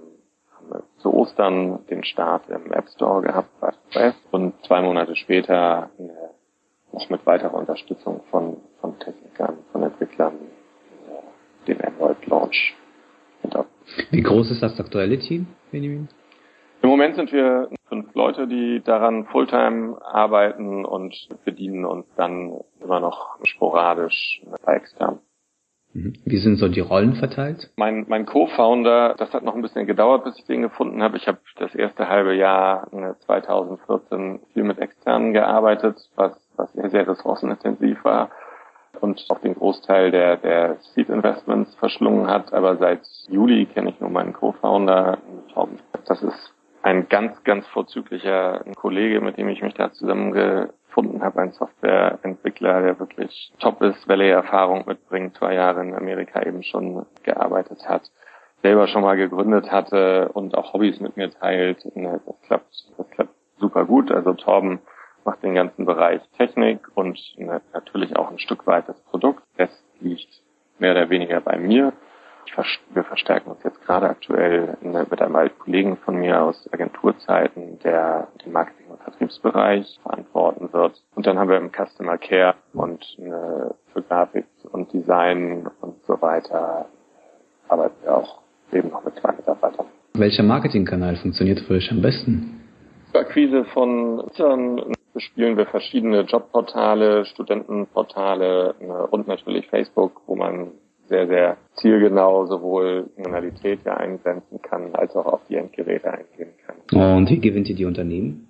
wir 0.69 0.83
zu 0.99 1.13
Ostern 1.13 1.85
den 1.87 2.03
Start 2.03 2.49
im 2.49 2.71
App 2.71 2.87
Store 2.89 3.21
gehabt 3.21 3.49
bei 3.59 3.67
Express 3.67 4.15
und 4.31 4.53
zwei 4.65 4.81
Monate 4.81 5.15
später 5.15 5.89
äh, 5.99 6.03
noch 6.93 7.09
mit 7.09 7.25
weiterer 7.25 7.55
Unterstützung 7.55 8.21
von, 8.29 8.57
von 8.79 8.97
Technikern, 8.99 9.57
von 9.71 9.83
Entwicklern 9.83 10.33
den 11.67 11.79
Launch 12.53 12.75
hinter. 13.41 13.65
Wie 14.11 14.21
groß 14.21 14.51
ist 14.51 14.63
das 14.63 14.79
aktuelle 14.79 15.19
Team, 15.19 15.47
Benjamin? 15.71 16.07
Im 16.81 16.89
Moment 16.89 17.15
sind 17.15 17.31
wir 17.31 17.69
fünf 17.87 18.13
Leute, 18.13 18.47
die 18.47 18.81
daran 18.83 19.25
Fulltime 19.25 19.97
arbeiten 20.01 20.85
und 20.85 21.15
bedienen 21.45 21.85
uns 21.85 22.05
dann 22.15 22.59
immer 22.81 22.99
noch 22.99 23.37
sporadisch 23.45 24.41
bei 24.65 24.75
extern. 24.75 25.19
Mhm. 25.93 26.13
Wie 26.25 26.37
sind 26.37 26.57
so 26.57 26.67
die 26.67 26.81
Rollen 26.81 27.15
verteilt? 27.15 27.71
Mein, 27.77 28.05
mein 28.09 28.25
Co-Founder, 28.25 29.15
das 29.17 29.33
hat 29.33 29.43
noch 29.43 29.55
ein 29.55 29.61
bisschen 29.61 29.85
gedauert, 29.85 30.25
bis 30.25 30.37
ich 30.39 30.45
den 30.45 30.61
gefunden 30.61 31.01
habe. 31.03 31.17
Ich 31.17 31.27
habe 31.27 31.39
das 31.57 31.73
erste 31.75 32.09
halbe 32.09 32.35
Jahr 32.35 32.87
2014 33.25 34.39
viel 34.53 34.63
mit 34.63 34.79
externen 34.79 35.33
gearbeitet, 35.33 35.97
was, 36.15 36.33
was 36.57 36.73
sehr, 36.73 36.89
sehr 36.89 37.07
ressourcenintensiv 37.07 38.03
war 38.03 38.29
und 39.03 39.25
auch 39.27 39.39
den 39.39 39.55
Großteil 39.55 40.11
der, 40.11 40.37
der 40.37 40.77
Seed 40.95 41.09
Investments 41.09 41.75
verschlungen 41.75 42.27
hat. 42.27 42.53
Aber 42.53 42.77
seit 42.77 43.01
Juli 43.27 43.65
kenne 43.65 43.89
ich 43.89 43.99
nur 43.99 44.09
meinen 44.09 44.31
Co-Founder. 44.31 45.17
Das 46.07 46.23
ist 46.23 46.53
ein 46.83 47.09
ganz, 47.09 47.43
ganz 47.43 47.67
vorzüglicher 47.67 48.63
Kollege, 48.77 49.19
mit 49.19 49.37
dem 49.37 49.49
ich 49.49 49.61
mich 49.61 49.73
da 49.73 49.91
zusammengefunden 49.91 51.21
habe, 51.21 51.41
ein 51.41 51.51
Softwareentwickler, 51.51 52.81
der 52.81 52.99
wirklich 52.99 53.51
top 53.59 53.81
ist, 53.81 54.07
Valley-Erfahrung 54.07 54.85
mitbringt, 54.87 55.35
zwei 55.35 55.53
Jahre 55.53 55.81
in 55.81 55.93
Amerika 55.93 56.41
eben 56.41 56.63
schon 56.63 57.05
gearbeitet 57.23 57.85
hat, 57.85 58.03
selber 58.61 58.87
schon 58.87 59.01
mal 59.01 59.17
gegründet 59.17 59.69
hatte 59.69 60.29
und 60.33 60.57
auch 60.57 60.73
Hobbys 60.73 61.01
mit 61.01 61.17
mir 61.17 61.29
teilt. 61.29 61.83
Das 61.83 62.41
klappt, 62.47 62.73
das 62.97 63.09
klappt 63.09 63.35
super 63.59 63.83
gut. 63.83 64.11
Also 64.11 64.33
Torben 64.33 64.79
macht 65.25 65.43
den 65.43 65.55
ganzen 65.55 65.85
Bereich 65.85 66.21
Technik 66.37 66.79
und 66.95 67.19
natürlich 67.73 68.15
auch 68.15 68.29
ein 68.31 68.39
Stück 68.39 68.65
weit 68.67 68.87
das 68.87 68.99
Produkt. 69.03 69.43
Das 69.57 69.69
liegt 69.99 70.29
mehr 70.79 70.91
oder 70.91 71.09
weniger 71.09 71.41
bei 71.41 71.57
mir 71.57 71.93
wir 72.93 73.03
verstärken 73.03 73.51
uns 73.51 73.63
jetzt 73.63 73.81
gerade 73.85 74.07
aktuell 74.07 74.77
mit 74.81 75.21
einem 75.21 75.35
alten 75.35 75.57
Kollegen 75.59 75.97
von 75.97 76.15
mir 76.15 76.41
aus 76.41 76.69
Agenturzeiten, 76.71 77.79
der 77.83 78.27
den 78.45 78.51
Marketing- 78.51 78.87
und 78.89 79.01
Vertriebsbereich 79.01 79.99
verantworten 80.03 80.71
wird. 80.71 81.01
Und 81.15 81.25
dann 81.25 81.39
haben 81.39 81.49
wir 81.49 81.57
im 81.57 81.71
Customer 81.71 82.17
Care 82.17 82.55
und 82.73 83.03
für 83.17 84.01
Grafik 84.07 84.45
und 84.71 84.91
Design 84.93 85.67
und 85.81 85.95
so 86.05 86.21
weiter 86.21 86.85
arbeiten 87.67 87.95
wir 88.03 88.17
auch 88.17 88.41
eben 88.71 88.89
noch 88.89 89.03
mit 89.03 89.15
zwei 89.15 89.31
Mitarbeitern. 89.31 89.85
Welcher 90.15 90.43
Marketingkanal 90.43 91.15
funktioniert 91.15 91.61
für 91.61 91.73
euch 91.73 91.89
am 91.91 92.01
besten? 92.01 92.61
Akquise 93.13 93.63
von 93.65 94.29
bespielen 95.13 95.57
wir 95.57 95.65
verschiedene 95.65 96.21
Jobportale, 96.21 97.25
Studentenportale 97.25 98.73
und 99.11 99.27
natürlich 99.27 99.67
Facebook, 99.67 100.21
wo 100.25 100.35
man 100.35 100.71
sehr, 101.07 101.27
sehr 101.27 101.57
zielgenau 101.75 102.45
sowohl 102.45 103.09
Kriminalität 103.15 103.79
ja 103.85 103.97
eingrenzen 103.97 104.61
kann, 104.61 104.95
als 104.95 105.15
auch 105.15 105.25
auf 105.25 105.41
die 105.49 105.55
Endgeräte 105.55 106.11
eingehen 106.11 106.53
kann. 106.65 107.17
Und 107.17 107.29
wie 107.29 107.39
gewinnt 107.39 107.69
ihr 107.69 107.75
die 107.75 107.85
Unternehmen? 107.85 108.47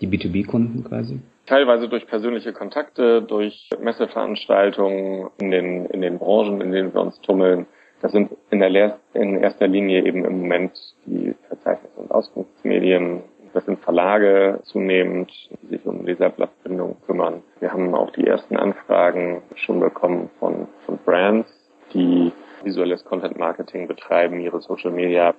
Die 0.00 0.08
B2B-Kunden 0.08 0.84
quasi? 0.84 1.20
Teilweise 1.46 1.88
durch 1.88 2.06
persönliche 2.06 2.52
Kontakte, 2.52 3.22
durch 3.22 3.68
Messeveranstaltungen 3.80 5.28
in 5.38 5.50
den, 5.50 5.86
in 5.86 6.00
den 6.00 6.18
Branchen, 6.18 6.60
in 6.60 6.72
denen 6.72 6.92
wir 6.92 7.00
uns 7.00 7.20
tummeln. 7.20 7.66
Das 8.00 8.12
sind 8.12 8.30
in, 8.50 8.58
der 8.58 8.70
Lehr 8.70 8.98
in 9.12 9.38
erster 9.38 9.68
Linie 9.68 10.04
eben 10.04 10.24
im 10.24 10.40
Moment 10.40 10.72
die 11.06 11.34
Verzeichnis- 11.48 11.96
und 11.96 12.10
Auskunftsmedien. 12.10 13.22
Das 13.54 13.64
sind 13.66 13.78
Verlage 13.78 14.58
zunehmend, 14.64 15.30
die 15.62 15.76
sich 15.76 15.86
um 15.86 16.04
Leserblattbindung 16.04 16.96
kümmern. 17.06 17.44
Wir 17.60 17.72
haben 17.72 17.94
auch 17.94 18.10
die 18.10 18.26
ersten 18.26 18.56
Anfragen 18.56 19.42
schon 19.54 19.78
bekommen 19.78 20.28
von, 20.40 20.66
von 20.84 20.98
Brands, 21.04 21.48
die 21.94 22.32
visuelles 22.64 23.04
Content 23.04 23.38
Marketing 23.38 23.86
betreiben, 23.86 24.40
ihre 24.40 24.60
Social 24.60 24.90
Media 24.90 25.34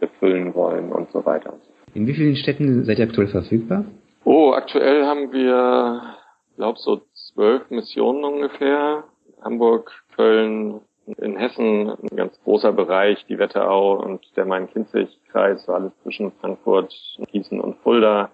befüllen 0.00 0.54
wollen 0.54 0.90
und 0.90 1.10
so 1.10 1.26
weiter. 1.26 1.52
In 1.92 2.06
wie 2.06 2.14
vielen 2.14 2.36
Städten 2.36 2.84
seid 2.84 2.98
ihr 2.98 3.04
aktuell 3.04 3.28
verfügbar? 3.28 3.84
Oh, 4.24 4.52
aktuell 4.52 5.04
haben 5.04 5.30
wir, 5.32 6.16
glaube 6.56 6.78
so 6.78 7.02
zwölf 7.12 7.68
Missionen 7.70 8.24
ungefähr. 8.24 9.04
Hamburg, 9.42 9.92
Köln, 10.16 10.80
in 11.06 11.36
Hessen 11.36 11.90
ein 11.90 12.16
ganz 12.16 12.38
großer 12.44 12.72
Bereich, 12.72 13.24
die 13.28 13.38
Wetterau 13.38 13.94
und 13.94 14.24
der 14.36 14.44
Main-Kinzig-Kreis, 14.44 15.64
so 15.64 15.72
alles 15.72 15.92
zwischen 16.02 16.32
Frankfurt, 16.40 16.94
Gießen 17.30 17.60
und 17.60 17.76
Fulda. 17.78 18.30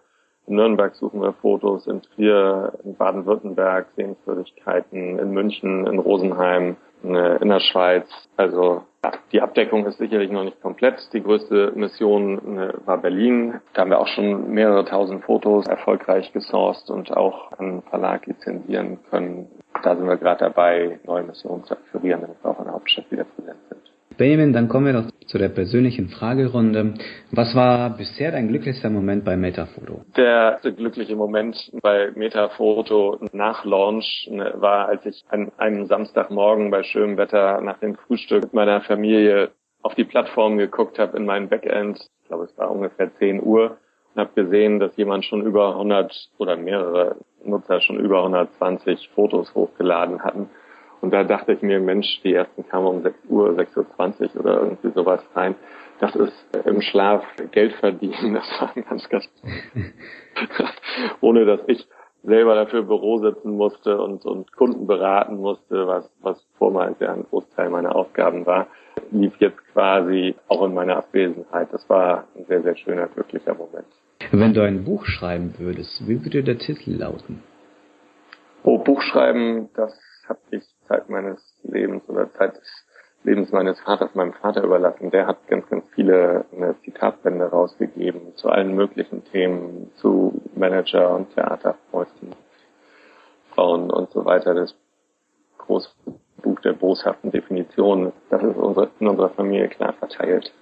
In 0.47 0.57
Nürnberg 0.57 0.95
suchen 0.95 1.21
wir 1.21 1.35
Fotos, 1.35 1.87
in 1.87 2.01
Trier, 2.01 2.73
in 2.85 2.97
Baden-Württemberg 2.97 3.89
Sehenswürdigkeiten, 3.97 5.19
in 5.19 5.31
München, 5.33 5.87
in 5.87 5.99
Rosenheim, 5.99 6.77
in 7.03 7.13
der 7.13 7.61
Schweiz. 7.61 8.09
Also 8.37 8.83
ja, 9.05 9.13
die 9.31 9.41
Abdeckung 9.41 9.87
ist 9.87 9.99
sicherlich 9.99 10.31
noch 10.31 10.45
nicht 10.45 10.61
komplett. 10.61 10.97
Die 11.13 11.23
größte 11.23 11.73
Mission 11.75 12.55
ne, 12.55 12.75
war 12.85 12.99
Berlin. 12.99 13.61
Da 13.75 13.83
haben 13.83 13.91
wir 13.91 14.01
auch 14.01 14.09
schon 14.09 14.51
mehrere 14.51 14.85
tausend 14.85 15.25
Fotos 15.25 15.67
erfolgreich 15.67 16.33
gesourced 16.33 16.91
und 16.91 17.17
auch 17.17 17.53
an 17.53 17.83
Verlag 17.83 18.27
lizenzieren 18.27 18.99
können. 19.11 19.49
Da 19.82 19.97
sind 19.97 20.06
wir 20.06 20.16
gerade 20.16 20.40
dabei, 20.40 20.99
neue 21.04 21.25
Missionen 21.25 21.64
zu 21.64 21.75
akquirieren, 21.75 22.23
damit 22.23 22.42
wir 22.42 22.50
auch 22.50 22.58
in 22.58 22.64
der 22.64 22.75
Hauptstadt 22.75 23.11
wieder 23.11 23.25
präsent 23.25 23.58
sind. 23.68 23.78
Benjamin, 24.18 24.52
dann 24.52 24.68
kommen 24.68 24.87
wir 24.87 24.92
doch 24.94 25.11
zu 25.26 25.38
der 25.38 25.49
persönlichen 25.49 26.08
Fragerunde. 26.08 26.94
Was 27.30 27.54
war 27.54 27.97
bisher 27.97 28.32
dein 28.32 28.49
glücklichster 28.49 28.90
Moment 28.90 29.25
bei 29.25 29.37
Metafoto? 29.37 30.02
Der 30.16 30.58
glückliche 30.62 31.14
Moment 31.14 31.70
bei 31.82 32.11
Metafoto 32.16 33.20
nach 33.32 33.64
Launch 33.64 34.28
ne, 34.30 34.54
war, 34.56 34.88
als 34.88 35.06
ich 35.06 35.25
an 35.28 35.52
einem 35.56 35.87
Samstagmorgen 35.87 36.73
bei 36.73 36.82
schönem 36.82 37.16
Wetter 37.16 37.61
nach 37.61 37.78
dem 37.78 37.94
Frühstück 37.94 38.42
mit 38.42 38.54
meiner 38.54 38.80
Familie 38.80 39.52
auf 39.82 39.94
die 39.94 40.04
Plattform 40.04 40.58
geguckt 40.58 40.99
habe 40.99 41.16
in 41.16 41.25
meinen 41.25 41.49
Backend. 41.49 42.00
Ich 42.23 42.28
glaube, 42.28 42.44
es 42.44 42.58
war 42.58 42.73
ungefähr 42.73 43.14
10 43.18 43.40
Uhr 43.40 43.78
habe 44.19 44.31
gesehen, 44.35 44.81
dass 44.81 44.97
jemand 44.97 45.25
schon 45.25 45.43
über 45.43 45.71
100 45.71 46.31
oder 46.39 46.57
mehrere 46.57 47.17
Nutzer 47.45 47.81
schon 47.81 47.99
über 47.99 48.19
120 48.19 49.11
Fotos 49.15 49.55
hochgeladen 49.55 50.23
hatten 50.23 50.51
und 51.01 51.13
da 51.13 51.25
dachte 51.25 51.53
ich 51.53 51.63
mir, 51.63 51.81
Mensch, 51.81 52.21
die 52.25 52.35
ersten 52.35 52.67
kamen 52.69 52.87
um 52.87 53.03
6 53.03 53.17
Uhr, 53.29 53.51
6.20 53.51 54.35
Uhr 54.35 54.41
oder 54.41 54.63
irgendwie 54.63 54.91
sowas 54.91 55.23
rein. 55.35 55.55
Das 56.01 56.15
ist 56.15 56.47
im 56.65 56.81
Schlaf 56.81 57.25
Geld 57.53 57.75
verdienen. 57.75 58.35
Das 58.39 58.61
war 58.61 58.73
ganz, 58.83 59.09
ganz, 59.09 59.29
ohne 61.21 61.45
dass 61.45 61.61
ich 61.67 61.87
selber 62.25 62.57
dafür 62.57 62.83
Büro 62.83 63.19
sitzen 63.19 63.53
musste 63.53 64.01
und, 64.01 64.25
und 64.25 64.53
Kunden 64.53 64.87
beraten 64.87 65.37
musste, 65.37 65.87
was, 65.87 66.11
was 66.21 66.45
vormals 66.59 66.99
ja 67.01 67.13
ein 67.13 67.25
Großteil 67.31 67.71
meiner 67.71 67.95
Aufgaben 67.95 68.45
war, 68.45 68.67
lief 69.13 69.35
jetzt 69.39 69.65
quasi 69.73 70.35
auch 70.49 70.65
in 70.65 70.75
meiner 70.75 70.97
Abwesenheit. 70.97 71.69
Das 71.73 71.89
war 71.89 72.25
ein 72.37 72.45
sehr, 72.47 72.63
sehr 72.63 72.77
schöner, 72.77 73.07
glücklicher 73.07 73.55
Moment. 73.55 73.87
Wenn 74.31 74.53
du 74.53 74.63
ein 74.63 74.85
Buch 74.85 75.07
schreiben 75.07 75.55
würdest, 75.59 76.07
wie 76.07 76.25
würde 76.25 76.43
der 76.43 76.59
Titel 76.59 76.93
lauten? 76.93 77.43
Oh, 78.63 78.79
Buch 78.79 79.01
schreiben, 79.01 79.71
das 79.75 79.99
habe 80.29 80.41
ich 80.51 80.65
Zeit 80.87 81.09
meines 81.09 81.41
Lebens 81.63 82.09
oder 82.09 82.33
Zeit 82.35 82.57
des 82.57 82.85
Lebens 83.25 83.51
meines 83.53 83.81
Vaters 83.81 84.15
meinem 84.15 84.33
Vater 84.35 84.63
überlassen. 84.63 85.11
Der 85.11 85.27
hat 85.27 85.47
ganz, 85.49 85.69
ganz 85.69 85.85
viele 85.95 86.45
Zitatbände 86.85 87.47
rausgegeben 87.47 88.37
zu 88.37 88.49
allen 88.49 88.75
möglichen 88.75 89.25
Themen, 89.25 89.91
zu 89.97 90.41
Manager 90.55 91.15
und 91.15 91.35
Theaterfreunden, 91.35 92.35
Frauen 93.55 93.91
und 93.91 94.11
so 94.11 94.25
weiter. 94.25 94.55
Das 94.55 94.75
große 95.59 95.89
Buch 96.43 96.61
der 96.61 96.75
boshaften 96.75 97.31
Definitionen, 97.31 98.13
das 98.31 98.43
ist 98.43 98.57
unsere, 98.57 98.91
in 99.01 99.09
unserer 99.09 99.31
Familie 99.31 99.69
klar 99.69 99.95
verteilt. 99.95 100.53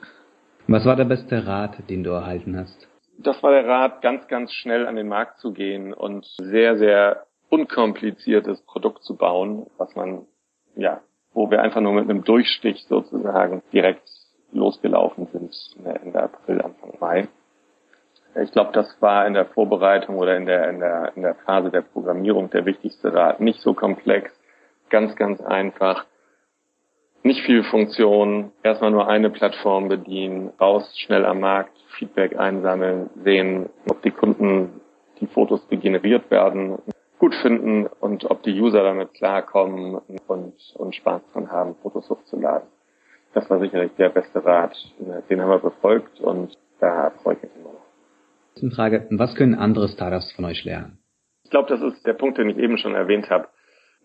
Was 0.66 0.84
war 0.84 0.96
der 0.96 1.04
beste 1.04 1.46
Rat, 1.46 1.88
den 1.90 2.02
du 2.04 2.10
erhalten 2.10 2.56
hast? 2.56 2.88
Das 3.18 3.42
war 3.42 3.50
der 3.50 3.66
Rat, 3.66 4.02
ganz, 4.02 4.26
ganz 4.28 4.52
schnell 4.52 4.86
an 4.86 4.96
den 4.96 5.08
Markt 5.08 5.38
zu 5.38 5.52
gehen 5.52 5.94
und 5.94 6.26
sehr, 6.38 6.76
sehr 6.76 7.26
unkompliziertes 7.48 8.62
Produkt 8.62 9.02
zu 9.04 9.16
bauen, 9.16 9.66
was 9.78 9.94
man, 9.94 10.26
ja, 10.74 11.00
wo 11.32 11.50
wir 11.50 11.62
einfach 11.62 11.80
nur 11.80 11.92
mit 11.92 12.10
einem 12.10 12.24
Durchstich 12.24 12.84
sozusagen 12.88 13.62
direkt 13.72 14.08
losgelaufen 14.52 15.26
sind 15.32 15.54
Ende 15.84 16.22
April, 16.22 16.62
Anfang 16.62 16.94
Mai. 17.00 17.28
Ich 18.42 18.52
glaube, 18.52 18.72
das 18.72 19.00
war 19.00 19.26
in 19.26 19.34
der 19.34 19.46
Vorbereitung 19.46 20.18
oder 20.18 20.36
in 20.36 20.44
der, 20.44 20.68
in 20.68 20.80
der, 20.80 21.12
in 21.16 21.22
der 21.22 21.34
Phase 21.34 21.70
der 21.70 21.80
Programmierung 21.80 22.50
der 22.50 22.66
wichtigste 22.66 23.12
Rat. 23.12 23.40
Nicht 23.40 23.60
so 23.60 23.72
komplex, 23.72 24.30
ganz, 24.90 25.16
ganz 25.16 25.40
einfach. 25.40 26.04
Nicht 27.26 27.44
viel 27.44 27.64
Funktion, 27.64 28.52
erstmal 28.62 28.92
nur 28.92 29.08
eine 29.08 29.30
Plattform 29.30 29.88
bedienen, 29.88 30.52
raus, 30.60 30.88
schnell 30.96 31.24
am 31.24 31.40
Markt, 31.40 31.76
Feedback 31.98 32.38
einsammeln, 32.38 33.10
sehen, 33.24 33.68
ob 33.90 34.00
die 34.02 34.12
Kunden 34.12 34.80
die 35.20 35.26
Fotos, 35.26 35.66
die 35.66 35.76
generiert 35.76 36.30
werden, 36.30 36.78
gut 37.18 37.34
finden 37.42 37.88
und 37.98 38.30
ob 38.30 38.44
die 38.44 38.60
User 38.60 38.84
damit 38.84 39.12
klarkommen 39.14 39.96
und, 40.28 40.54
und 40.76 40.94
Spaß 40.94 41.20
dran 41.32 41.50
haben, 41.50 41.74
Fotos 41.82 42.08
hochzuladen. 42.08 42.68
Das 43.34 43.50
war 43.50 43.58
sicherlich 43.58 43.90
der 43.98 44.10
beste 44.10 44.44
Rat. 44.44 44.76
Den 45.28 45.40
haben 45.40 45.50
wir 45.50 45.58
befolgt 45.58 46.20
und 46.20 46.56
da 46.78 47.10
freue 47.24 47.34
ich 47.34 47.42
mich 47.42 47.50
immer 47.56 47.72
noch. 47.72 48.76
Frage, 48.76 49.08
was 49.10 49.34
können 49.34 49.56
andere 49.56 49.88
Startups 49.88 50.30
von 50.30 50.44
euch 50.44 50.64
lernen? 50.64 51.00
Ich 51.42 51.50
glaube, 51.50 51.68
das 51.70 51.82
ist 51.82 52.06
der 52.06 52.14
Punkt, 52.14 52.38
den 52.38 52.50
ich 52.50 52.56
eben 52.56 52.78
schon 52.78 52.94
erwähnt 52.94 53.30
habe. 53.30 53.48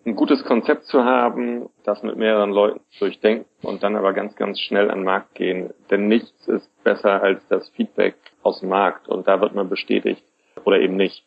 Ein 0.03 0.15
gutes 0.15 0.43
Konzept 0.43 0.85
zu 0.85 1.03
haben, 1.03 1.69
das 1.83 2.01
mit 2.01 2.15
mehreren 2.15 2.51
Leuten 2.51 2.81
durchdenken 2.99 3.45
und 3.61 3.83
dann 3.83 3.95
aber 3.95 4.13
ganz, 4.13 4.35
ganz 4.35 4.59
schnell 4.59 4.89
an 4.89 4.99
den 4.99 5.05
Markt 5.05 5.35
gehen. 5.35 5.73
Denn 5.91 6.07
nichts 6.07 6.47
ist 6.47 6.69
besser 6.83 7.21
als 7.21 7.47
das 7.49 7.69
Feedback 7.69 8.15
aus 8.41 8.61
dem 8.61 8.69
Markt 8.69 9.07
und 9.07 9.27
da 9.27 9.39
wird 9.41 9.53
man 9.53 9.69
bestätigt 9.69 10.23
oder 10.65 10.79
eben 10.79 10.95
nicht. 10.95 11.23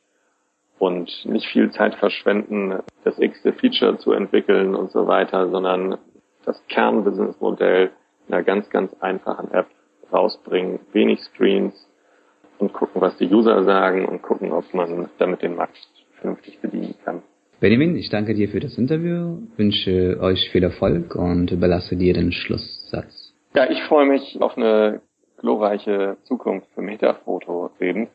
und 0.79 1.09
nicht 1.25 1.47
viel 1.47 1.71
Zeit 1.71 1.95
verschwenden, 1.95 2.83
das 3.05 3.19
x-te 3.19 3.53
Feature 3.53 3.97
zu 3.99 4.13
entwickeln 4.13 4.75
und 4.75 4.91
so 4.91 5.07
weiter, 5.07 5.49
sondern 5.51 5.99
das 6.45 6.61
Kernbusinessmodell 6.67 7.91
in 8.27 8.35
einer 8.35 8.43
ganz, 8.43 8.69
ganz 8.71 8.93
einfachen 9.01 9.51
App 9.53 9.67
rausbringen, 10.13 10.81
wenig 10.93 11.21
Screens 11.23 11.89
und 12.59 12.73
gucken, 12.73 13.01
was 13.01 13.17
die 13.19 13.33
User 13.33 13.63
sagen 13.65 14.07
und 14.07 14.23
gucken, 14.23 14.53
ob 14.53 14.73
man 14.75 15.09
damit 15.19 15.43
den 15.43 15.57
Markt 15.57 15.79
vernünftig 16.21 16.61
bedienen 16.61 16.95
kann. 17.05 17.23
Benjamin, 17.65 17.97
ich 17.97 18.11
danke 18.11 18.35
dir 18.35 18.51
für 18.51 18.61
das 18.61 18.77
Interview, 18.77 19.39
wünsche 19.57 20.19
euch 20.21 20.51
viel 20.51 20.63
Erfolg 20.63 21.15
und 21.15 21.51
überlasse 21.51 21.97
dir 21.97 22.13
den 22.13 22.31
Schlusssatz. 22.31 23.33
Ja, 23.55 23.71
ich 23.71 23.83
freue 23.85 24.05
mich 24.05 24.37
auf 24.43 24.59
eine 24.59 25.01
glorreiche 25.39 26.19
Zukunft 26.25 26.69
für 26.75 26.83
Metafoto 26.83 27.71
reden. 27.81 28.09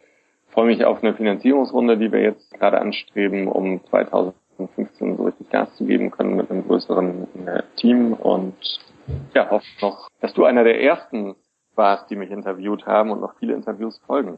Ich 0.46 0.54
freue 0.54 0.68
mich 0.68 0.86
auf 0.86 1.02
eine 1.02 1.16
Finanzierungsrunde, 1.16 1.98
die 1.98 2.12
wir 2.12 2.22
jetzt 2.22 2.54
gerade 2.60 2.80
anstreben, 2.80 3.48
um 3.48 3.84
2015 3.86 5.18
so 5.18 5.24
richtig 5.24 5.50
Gas 5.50 5.76
zu 5.78 5.86
geben 5.86 6.12
können 6.12 6.36
mit 6.36 6.52
einem 6.52 6.68
größeren 6.68 7.48
äh, 7.48 7.64
Team 7.76 8.14
und 8.14 8.54
ja, 9.34 9.50
hoffe 9.50 9.66
noch, 9.82 10.10
dass 10.22 10.32
du 10.36 10.46
einer 10.46 10.64
der 10.64 10.80
ersten 10.80 11.34
warst, 11.74 12.12
die 12.12 12.18
mich 12.18 12.30
interviewt 12.30 12.86
haben 12.86 13.10
und 13.10 13.20
noch 13.20 13.34
viele 13.40 13.56
Interviews 13.56 14.00
folgen. 14.06 14.38